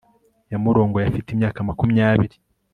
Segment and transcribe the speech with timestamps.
[0.51, 2.35] Yamurongoye afite imyaka makumyabiri